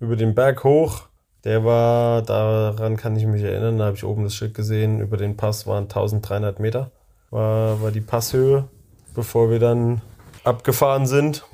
[0.00, 1.02] über den Berg hoch.
[1.44, 5.16] Der war, daran kann ich mich erinnern, da habe ich oben das Schild gesehen, über
[5.16, 6.90] den Pass waren 1300 Meter,
[7.30, 8.68] war, war die Passhöhe,
[9.14, 10.02] bevor wir dann
[10.44, 11.44] abgefahren sind.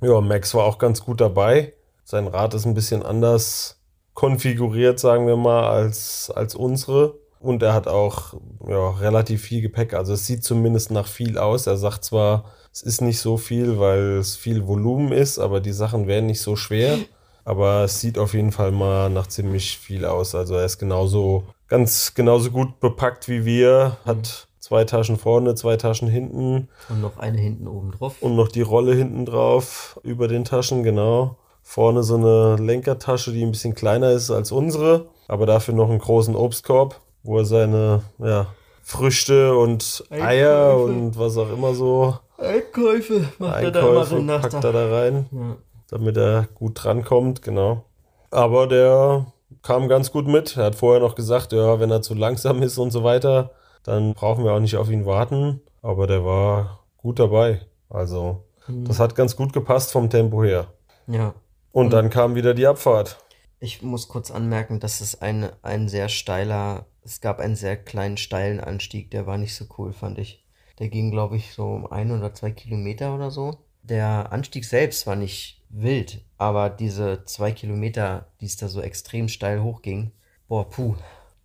[0.00, 1.72] Ja, Max war auch ganz gut dabei.
[2.04, 3.80] Sein Rad ist ein bisschen anders
[4.14, 7.14] konfiguriert, sagen wir mal, als, als unsere.
[7.42, 8.34] Und er hat auch
[8.66, 9.94] ja, relativ viel Gepäck.
[9.94, 11.66] Also es sieht zumindest nach viel aus.
[11.66, 15.72] Er sagt zwar, es ist nicht so viel, weil es viel Volumen ist, aber die
[15.72, 16.98] Sachen wären nicht so schwer.
[17.44, 20.34] Aber es sieht auf jeden Fall mal nach ziemlich viel aus.
[20.36, 23.96] Also er ist genauso, ganz genauso gut bepackt wie wir.
[24.06, 28.22] Hat zwei Taschen vorne, zwei Taschen hinten Und noch eine hinten oben drauf.
[28.22, 31.36] und noch die Rolle hinten drauf über den Taschen, genau.
[31.64, 35.98] Vorne so eine Lenkertasche, die ein bisschen kleiner ist als unsere, aber dafür noch einen
[35.98, 38.46] großen Obstkorb, wo er seine ja,
[38.82, 40.84] Früchte und Eier Einkäufe.
[40.92, 45.56] und was auch immer so Einkäufe macht Einkäufe packt er da rein, Ja.
[45.88, 47.84] damit er gut drankommt, genau.
[48.30, 49.26] Aber der
[49.62, 50.56] kam ganz gut mit.
[50.56, 53.50] Er hat vorher noch gesagt, ja, wenn er zu langsam ist und so weiter,
[53.84, 55.60] dann brauchen wir auch nicht auf ihn warten.
[55.82, 57.60] Aber der war gut dabei.
[57.88, 58.84] Also Mhm.
[58.84, 60.66] Das hat ganz gut gepasst vom Tempo her.
[61.08, 61.34] Ja.
[61.72, 63.18] Und Und- dann kam wieder die Abfahrt.
[63.58, 68.16] Ich muss kurz anmerken, dass es ein, ein sehr steiler, es gab einen sehr kleinen
[68.16, 70.44] steilen Anstieg, der war nicht so cool, fand ich.
[70.78, 73.58] Der ging, glaube ich, so um ein oder zwei Kilometer oder so.
[73.82, 79.28] Der Anstieg selbst war nicht wild, aber diese zwei Kilometer, die es da so extrem
[79.28, 80.12] steil hochging,
[80.48, 80.94] boah, puh,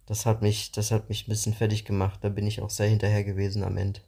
[0.06, 2.20] das hat mich, das hat mich ein bisschen fertig gemacht.
[2.22, 4.00] Da bin ich auch sehr hinterher gewesen am Ende.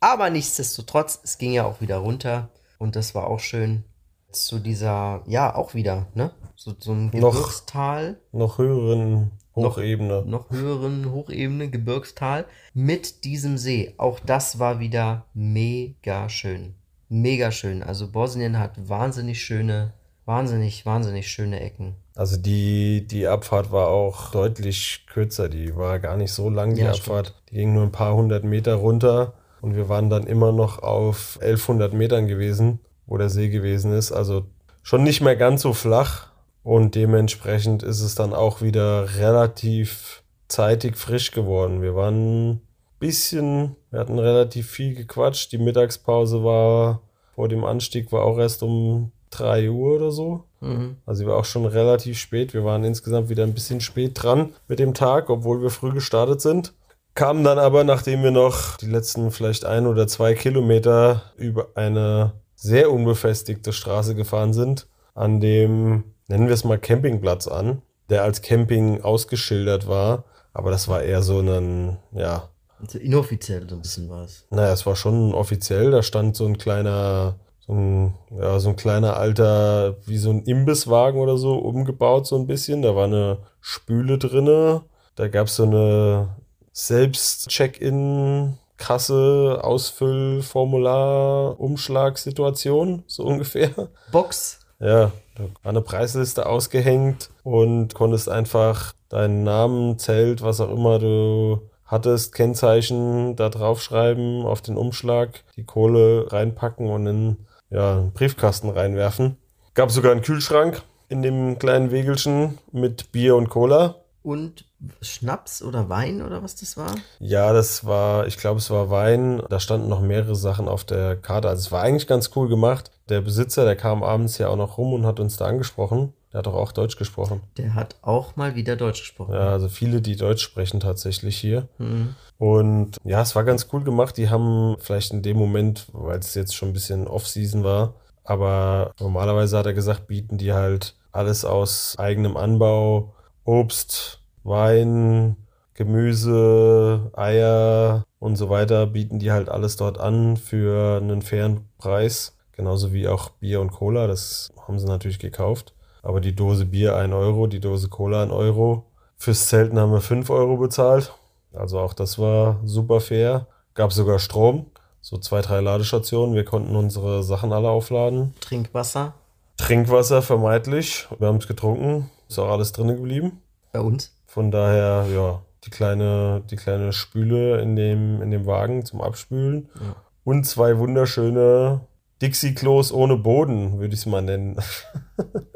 [0.00, 3.84] Aber nichtsdestotrotz, es ging ja auch wieder runter und das war auch schön.
[4.32, 6.32] Zu dieser, ja, auch wieder, ne?
[6.56, 10.24] So, so ein Noch- Gebirgstal, Noch höheren Hochebene.
[10.26, 13.94] noch höheren Hochebene, Gebirgstal mit diesem See.
[13.96, 16.74] Auch das war wieder mega schön.
[17.08, 17.82] Mega schön.
[17.82, 19.92] Also Bosnien hat wahnsinnig schöne,
[20.24, 21.94] wahnsinnig, wahnsinnig schöne Ecken.
[22.14, 25.48] Also die, die Abfahrt war auch deutlich kürzer.
[25.48, 27.34] Die war gar nicht so lang, die Ja, Abfahrt.
[27.50, 31.38] Die ging nur ein paar hundert Meter runter und wir waren dann immer noch auf
[31.40, 34.12] 1100 Metern gewesen, wo der See gewesen ist.
[34.12, 34.46] Also
[34.82, 36.28] schon nicht mehr ganz so flach
[36.66, 41.80] und dementsprechend ist es dann auch wieder relativ zeitig frisch geworden.
[41.80, 42.60] Wir waren ein
[42.98, 45.52] bisschen, wir hatten relativ viel gequatscht.
[45.52, 47.02] Die Mittagspause war
[47.36, 50.42] vor dem Anstieg war auch erst um 3 Uhr oder so.
[50.60, 50.96] Mhm.
[51.06, 52.52] Also sie war auch schon relativ spät.
[52.52, 56.40] Wir waren insgesamt wieder ein bisschen spät dran mit dem Tag, obwohl wir früh gestartet
[56.40, 56.74] sind.
[57.14, 62.32] Kamen dann aber, nachdem wir noch die letzten vielleicht ein oder zwei Kilometer über eine
[62.56, 68.42] sehr unbefestigte Straße gefahren sind, an dem, nennen wir es mal Campingplatz an, der als
[68.42, 70.24] Camping ausgeschildert war.
[70.52, 72.48] Aber das war eher so ein, ja,
[72.80, 74.46] Also inoffiziell so ein bisschen war es.
[74.50, 77.34] naja, es war schon offiziell, da stand so ein kleiner,
[77.66, 82.36] so ein, ja, so ein kleiner alter, wie so ein Imbisswagen oder so, umgebaut so
[82.36, 82.80] ein bisschen.
[82.82, 84.82] Da war eine Spüle drinne.
[85.14, 86.36] Da gab es so eine
[86.72, 93.70] Selbst-Check-In-Kasse, Ausfüllformular, Umschlagssituation, so ungefähr.
[94.12, 94.60] Box.
[94.78, 100.98] Ja, da war eine Preisliste ausgehängt und konntest einfach deinen Namen, Zelt, was auch immer
[100.98, 107.36] du hattest, Kennzeichen da draufschreiben auf den Umschlag, die Kohle reinpacken und in
[107.70, 109.36] ja, einen Briefkasten reinwerfen.
[109.74, 113.96] Gab sogar einen Kühlschrank in dem kleinen Wegelchen mit Bier und Cola.
[114.22, 114.65] Und
[115.00, 116.94] Schnaps oder Wein oder was das war?
[117.18, 119.42] Ja, das war, ich glaube, es war Wein.
[119.48, 121.48] Da standen noch mehrere Sachen auf der Karte.
[121.48, 122.90] Also es war eigentlich ganz cool gemacht.
[123.08, 126.12] Der Besitzer, der kam abends ja auch noch rum und hat uns da angesprochen.
[126.32, 127.40] Der hat doch auch Deutsch gesprochen.
[127.56, 129.32] Der hat auch mal wieder Deutsch gesprochen.
[129.32, 131.68] Ja, also viele, die Deutsch sprechen tatsächlich hier.
[131.78, 132.14] Mhm.
[132.38, 134.16] Und ja, es war ganz cool gemacht.
[134.18, 138.92] Die haben vielleicht in dem Moment, weil es jetzt schon ein bisschen Off-Season war, aber
[139.00, 145.36] normalerweise hat er gesagt, bieten die halt alles aus eigenem Anbau, Obst, Wein,
[145.74, 152.36] Gemüse, Eier und so weiter, bieten die halt alles dort an für einen fairen Preis.
[152.52, 155.74] Genauso wie auch Bier und Cola, das haben sie natürlich gekauft.
[156.02, 158.84] Aber die Dose Bier 1 Euro, die Dose Cola 1 Euro.
[159.18, 161.12] Fürs Zelten haben wir 5 Euro bezahlt.
[161.52, 163.46] Also auch das war super fair.
[163.74, 164.66] Gab sogar Strom,
[165.00, 166.34] so zwei, drei Ladestationen.
[166.34, 168.34] Wir konnten unsere Sachen alle aufladen.
[168.40, 169.14] Trinkwasser
[169.56, 171.06] Trinkwasser vermeidlich.
[171.18, 172.10] Wir haben es getrunken.
[172.28, 173.40] Ist auch alles drin geblieben.
[173.72, 174.15] bei uns.
[174.36, 179.70] Von daher, ja, die kleine, die kleine Spüle in dem, in dem Wagen zum Abspülen.
[179.76, 179.96] Ja.
[180.24, 181.80] Und zwei wunderschöne
[182.20, 184.56] Dixie-Klos ohne Boden, würde ich es mal nennen.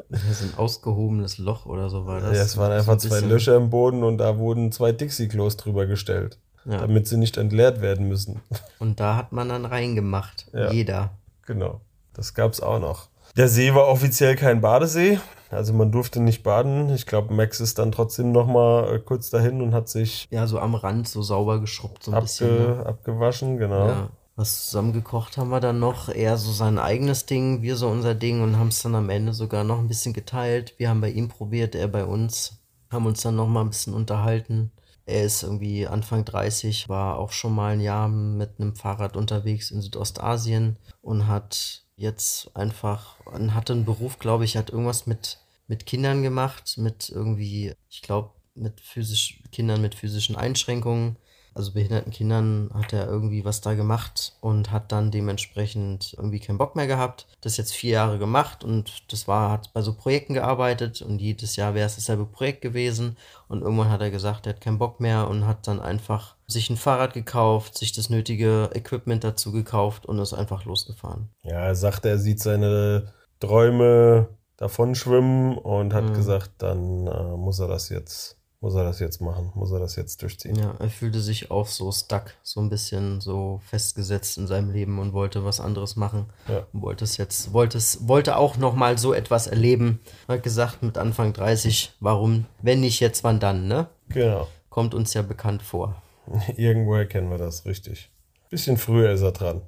[0.09, 2.35] Das ist ein ausgehobenes Loch oder so war das.
[2.35, 4.91] ja, es waren So einfach ein zwei bisschen- Löcher im Boden und da wurden zwei
[4.91, 6.77] Dixie-Klos drüber gestellt, Ja.
[6.79, 8.41] damit sie nicht entleert werden müssen.
[8.79, 10.47] Und da hat man dann reingemacht.
[10.53, 10.71] Ja.
[10.71, 11.11] Jeder.
[11.45, 11.81] Genau,
[12.13, 13.09] das gab es auch noch.
[13.37, 16.93] Der See war offiziell kein Badesee, also man durfte nicht baden.
[16.93, 20.47] Ich glaube, Max ist dann trotzdem noch mal äh, kurz dahin und hat sich Ja,
[20.47, 22.77] so am Rand so sauber geschrubbt, so ein abge bisschen.
[22.77, 22.85] Ne?
[22.85, 23.87] abgewaschen, genau.
[23.87, 24.09] Ja.
[24.35, 26.07] Was zusammengekocht haben wir dann noch.
[26.09, 29.33] Er so sein eigenes Ding, wir so unser Ding und haben es dann am Ende
[29.33, 30.73] sogar noch ein bisschen geteilt.
[30.77, 32.59] Wir haben bei ihm probiert, er bei uns.
[32.89, 34.71] Haben uns dann noch mal ein bisschen unterhalten.
[35.05, 39.69] Er ist irgendwie Anfang 30, war auch schon mal ein Jahr mit einem Fahrrad unterwegs
[39.71, 43.15] in Südostasien und hat jetzt einfach,
[43.53, 48.31] hatte einen Beruf, glaube ich, hat irgendwas mit, mit Kindern gemacht, mit irgendwie, ich glaube,
[48.55, 51.15] mit physisch, Kindern mit physischen Einschränkungen
[51.53, 56.57] also behinderten Kindern hat er irgendwie was da gemacht und hat dann dementsprechend irgendwie keinen
[56.57, 57.27] Bock mehr gehabt.
[57.41, 61.55] Das jetzt vier Jahre gemacht und das war, hat bei so Projekten gearbeitet und jedes
[61.55, 64.99] Jahr wäre es dasselbe Projekt gewesen und irgendwann hat er gesagt, er hat keinen Bock
[64.99, 70.05] mehr und hat dann einfach sich ein Fahrrad gekauft, sich das nötige Equipment dazu gekauft
[70.05, 71.29] und ist einfach losgefahren.
[71.43, 76.13] Ja, er sagte, er sieht seine Träume davon schwimmen und hat Mhm.
[76.13, 79.95] gesagt, dann äh, muss er das jetzt muss er das jetzt machen, muss er das
[79.95, 80.55] jetzt durchziehen.
[80.55, 84.99] Ja, er fühlte sich auch so stuck, so ein bisschen so festgesetzt in seinem Leben
[84.99, 86.27] und wollte was anderes machen.
[86.47, 86.65] Ja.
[86.71, 89.99] Wollte es jetzt, wollte es, wollte auch nochmal so etwas erleben.
[90.27, 93.87] Hat gesagt, mit Anfang 30, warum, wenn nicht jetzt, wann dann, ne?
[94.09, 94.47] Genau.
[94.69, 96.01] Kommt uns ja bekannt vor.
[96.55, 98.11] Irgendwoher kennen wir das, richtig.
[98.51, 99.61] Bisschen früher ist er dran.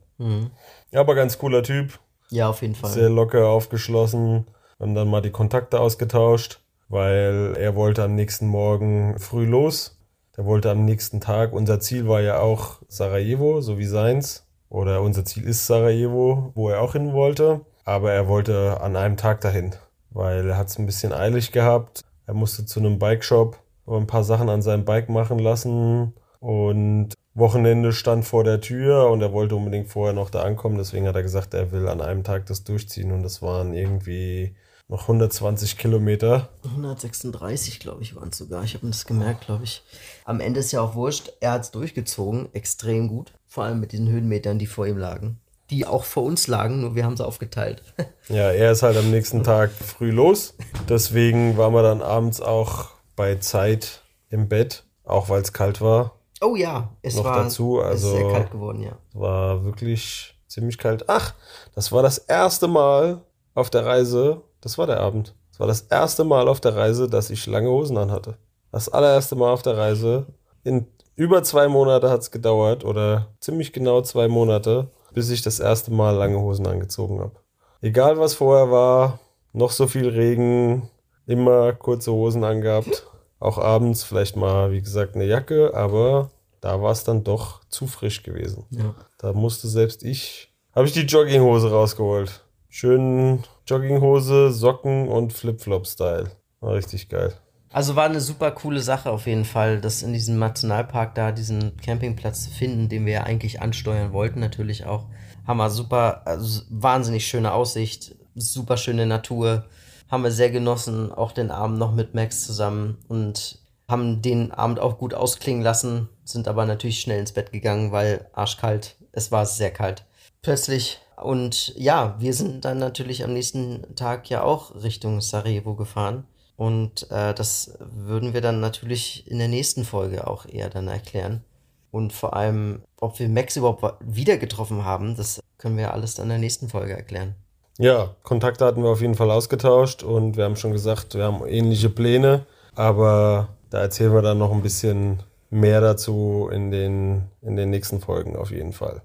[0.92, 2.92] Ja, aber ganz cooler Typ, Ja, auf jeden Fall.
[2.92, 4.46] sehr locker aufgeschlossen.
[4.80, 10.00] Haben dann mal die Kontakte ausgetauscht, weil er wollte am nächsten Morgen früh los.
[10.36, 14.48] Der wollte am nächsten Tag, unser Ziel war ja auch Sarajevo, so wie seins.
[14.70, 17.62] Oder unser Ziel ist Sarajevo, wo er auch hin wollte.
[17.86, 19.76] Aber er wollte an einem Tag dahin,
[20.10, 22.02] weil er hat es ein bisschen eilig gehabt.
[22.26, 26.14] Er musste zu einem Bikeshop ein paar Sachen an seinem Bike machen lassen.
[26.40, 30.78] Und Wochenende stand vor der Tür und er wollte unbedingt vorher noch da ankommen.
[30.78, 33.12] Deswegen hat er gesagt, er will an einem Tag das durchziehen.
[33.12, 34.56] Und das waren irgendwie
[34.88, 36.50] noch 120 Kilometer.
[36.66, 38.64] 136, glaube ich, waren es sogar.
[38.64, 39.84] Ich habe mir das gemerkt, glaube ich.
[40.26, 41.32] Am Ende ist ja auch wurscht.
[41.40, 43.34] Er hat es durchgezogen, extrem gut.
[43.48, 45.40] Vor allem mit diesen Höhenmetern, die vor ihm lagen.
[45.70, 47.82] Die auch vor uns lagen, nur wir haben sie aufgeteilt.
[48.30, 50.54] Ja, er ist halt am nächsten Tag früh los.
[50.88, 56.20] Deswegen waren wir dann abends auch bei Zeit im Bett, auch weil es kalt war.
[56.40, 58.98] Oh ja, es Noch war dazu, es ist also- sehr kalt geworden, ja.
[59.10, 61.10] Es war wirklich ziemlich kalt.
[61.10, 61.34] Ach,
[61.76, 64.42] das war das erste Mal auf der Reise.
[64.64, 65.36] Das war der Abend.
[65.52, 68.38] Das war das erste Mal auf der Reise, dass ich lange Hosen anhatte.
[68.72, 70.26] Das allererste Mal auf der Reise.
[70.64, 75.60] In über zwei Monate hat es gedauert oder ziemlich genau zwei Monate, bis ich das
[75.60, 77.34] erste Mal lange Hosen angezogen habe.
[77.82, 79.20] Egal was vorher war,
[79.52, 80.90] noch so viel Regen,
[81.28, 83.06] immer kurze Hosen angehabt.
[83.40, 87.86] Auch abends vielleicht mal, wie gesagt, eine Jacke, aber da war es dann doch zu
[87.86, 88.66] frisch gewesen.
[88.70, 88.96] ja.
[89.18, 92.46] Da musste selbst ich, habe ich die Jogginghose rausgeholt.
[92.70, 96.32] Schön Jogginghose, Socken und Flip-Flop-Style.
[96.62, 97.34] Richtig geil.
[97.72, 101.76] Also war eine super coole Sache auf jeden Fall, das in diesem Nationalpark da diesen
[101.78, 105.08] Campingplatz zu finden, den wir ja eigentlich ansteuern wollten, natürlich auch.
[105.48, 109.66] Wir super, also wahnsinnig schöne Aussicht, super schöne Natur.
[110.08, 114.80] Haben wir sehr genossen, auch den Abend noch mit Max zusammen und haben den Abend
[114.80, 119.48] auch gut ausklingen lassen, sind aber natürlich schnell ins Bett gegangen, weil arschkalt, es war
[119.48, 120.06] sehr kalt.
[120.44, 121.00] Plötzlich.
[121.16, 126.26] Und ja, wir sind dann natürlich am nächsten Tag ja auch Richtung Sarajevo gefahren.
[126.56, 131.44] Und äh, das würden wir dann natürlich in der nächsten Folge auch eher dann erklären.
[131.92, 136.26] Und vor allem, ob wir Max überhaupt wieder getroffen haben, das können wir alles dann
[136.26, 137.36] in der nächsten Folge erklären.
[137.78, 141.46] Ja, Kontakte hatten wir auf jeden Fall ausgetauscht und wir haben schon gesagt, wir haben
[141.48, 147.56] ähnliche Pläne, aber da erzählen wir dann noch ein bisschen mehr dazu in den, in
[147.56, 149.02] den nächsten Folgen auf jeden Fall.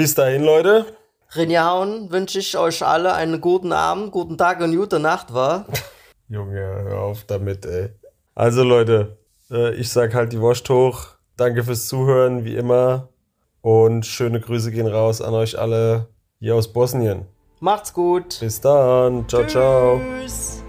[0.00, 0.86] Bis dahin, Leute.
[1.36, 5.66] Rinjahauen wünsche ich euch alle einen guten Abend, guten Tag und gute Nacht, war.
[6.30, 7.90] Junge, hör auf damit, ey.
[8.34, 9.18] Also Leute,
[9.50, 11.08] äh, ich sag halt die Wurst hoch.
[11.36, 13.10] Danke fürs Zuhören, wie immer.
[13.60, 16.06] Und schöne Grüße gehen raus an euch alle
[16.38, 17.26] hier aus Bosnien.
[17.58, 18.40] Macht's gut.
[18.40, 19.28] Bis dann.
[19.28, 20.00] Ciao, ciao.
[20.22, 20.64] Tschüss.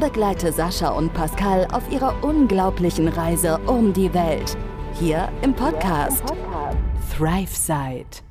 [0.00, 4.56] Begleite Sascha und Pascal auf ihrer unglaublichen Reise um die Welt.
[4.98, 6.24] Hier im Podcast
[7.14, 8.22] ThriveSide.